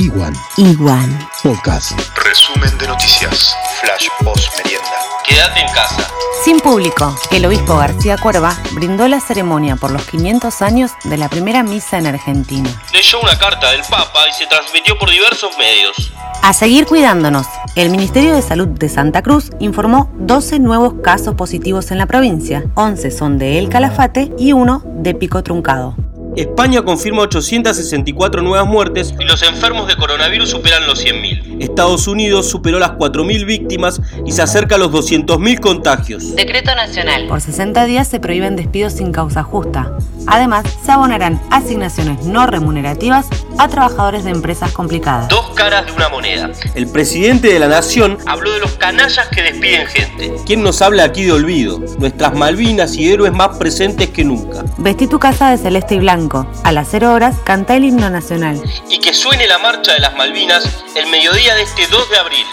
[0.00, 1.28] Iguan Iguan.
[1.42, 1.92] Podcast.
[2.24, 3.54] Resumen de noticias.
[3.82, 4.88] Flash post merienda.
[5.28, 6.10] Quédate en casa.
[6.42, 11.28] Sin público, el obispo García Cuerva brindó la ceremonia por los 500 años de la
[11.28, 12.70] primera misa en Argentina.
[12.94, 16.10] Leyó una carta del Papa y se transmitió por diversos medios.
[16.42, 21.90] A seguir cuidándonos, el Ministerio de Salud de Santa Cruz informó 12 nuevos casos positivos
[21.90, 22.64] en la provincia.
[22.74, 25.94] 11 son de El Calafate y uno de Pico Truncado.
[26.40, 31.62] España confirma 864 nuevas muertes y los enfermos de coronavirus superan los 100.000.
[31.62, 36.34] Estados Unidos superó las 4.000 víctimas y se acerca a los 200.000 contagios.
[36.34, 37.26] Decreto nacional.
[37.28, 39.92] Por 60 días se prohíben despidos sin causa justa.
[40.26, 43.26] Además, se abonarán asignaciones no remunerativas
[43.58, 45.28] a trabajadores de empresas complicadas.
[45.28, 46.50] Dos caras de una moneda.
[46.74, 50.34] El presidente de la nación habló de los canallas que despiden gente.
[50.46, 51.80] ¿Quién nos habla aquí de olvido?
[51.98, 54.64] Nuestras Malvinas y héroes más presentes que nunca.
[54.78, 56.29] Vestí tu casa de celeste y blanco.
[56.62, 58.62] A las 0 horas canta el himno nacional.
[58.88, 60.64] Y que suene la marcha de las Malvinas
[60.94, 62.46] el mediodía de este 2 de abril.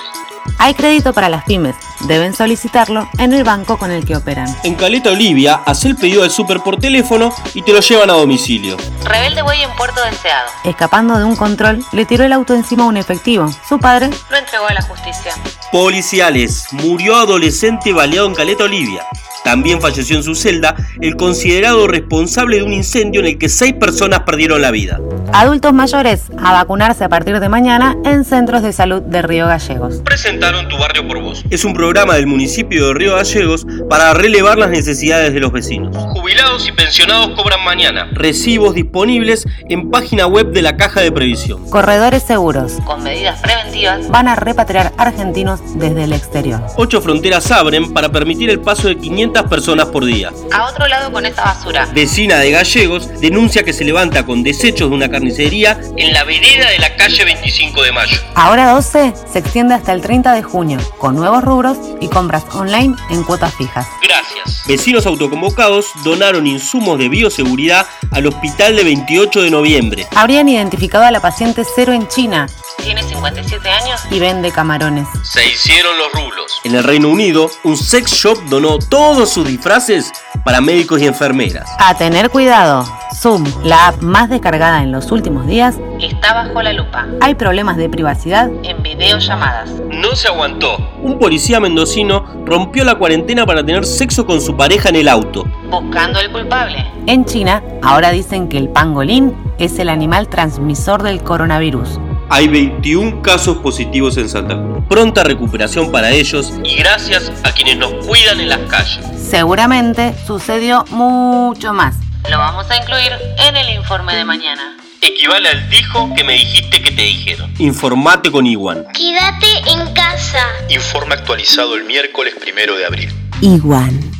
[0.59, 1.75] Hay crédito para las pymes.
[2.07, 4.47] Deben solicitarlo en el banco con el que operan.
[4.63, 8.13] En Caleta Olivia, haz el pedido del súper por teléfono y te lo llevan a
[8.13, 8.77] domicilio.
[9.03, 10.49] Rebelde Güey en Puerto Deseado.
[10.63, 13.51] Escapando de un control, le tiró el auto encima a un efectivo.
[13.67, 15.33] Su padre lo entregó a la justicia.
[15.71, 16.67] Policiales.
[16.71, 19.05] Murió adolescente baleado en Caleta Olivia.
[19.47, 23.71] También falleció en su celda el considerado responsable de un incendio en el que seis
[23.71, 24.99] personas perdieron la vida.
[25.31, 30.01] Adultos mayores a vacunarse a partir de mañana en centros de salud de Río Gallegos.
[30.03, 31.45] Presentaron Tu Barrio por Vos.
[31.49, 35.95] Es un programa del municipio de Río Gallegos para relevar las necesidades de los vecinos.
[35.95, 38.09] Jubilados y pensionados cobran mañana.
[38.11, 41.69] Recibos disponibles en página web de la Caja de Previsión.
[41.69, 46.61] Corredores seguros, con medidas preventivas, van a repatriar argentinos desde el exterior.
[46.75, 50.31] Ocho fronteras abren para permitir el paso de 500 personas por día.
[50.51, 51.87] A otro lado con esta basura.
[51.93, 56.69] Vecina de Gallegos denuncia que se levanta con desechos de una carnicería en la vereda
[56.69, 58.17] de la calle 25 de mayo.
[58.35, 62.95] Ahora 12 se extiende hasta el 30 de junio, con nuevos rubros y compras online
[63.09, 63.87] en cuotas fijas.
[64.01, 64.63] Gracias.
[64.67, 70.07] Vecinos autoconvocados donaron insumos de bioseguridad al hospital de 28 de noviembre.
[70.15, 72.47] Habrían identificado a la paciente cero en China
[72.87, 75.09] tiene 57 años y vende camarones.
[75.21, 76.61] Se hicieron los rulos.
[76.63, 80.13] En el Reino Unido, un sex shop donó todos sus disfraces
[80.45, 81.69] para médicos y enfermeras.
[81.79, 82.85] A tener cuidado.
[83.13, 87.07] Zoom, la app más descargada en los últimos días, está bajo la lupa.
[87.19, 89.69] Hay problemas de privacidad en videollamadas.
[89.89, 90.77] No se aguantó.
[91.01, 95.43] Un policía mendocino rompió la cuarentena para tener sexo con su pareja en el auto.
[95.69, 96.89] Buscando el culpable.
[97.05, 101.99] En China, ahora dicen que el pangolín es el animal transmisor del coronavirus
[102.29, 104.83] hay 21 casos positivos en Santa Cruz.
[104.89, 109.05] Pronta recuperación para ellos y gracias a quienes nos cuidan en las calles.
[109.17, 111.95] Seguramente sucedió mucho más.
[112.29, 113.11] Lo vamos a incluir
[113.47, 114.77] en el informe de mañana.
[115.01, 117.53] Equivale al dijo que me dijiste que te dijeron.
[117.59, 118.85] Informate con Iguan.
[118.93, 120.43] Quédate en casa.
[120.69, 123.13] Informe actualizado el miércoles primero de abril.
[123.41, 124.16] Iguan.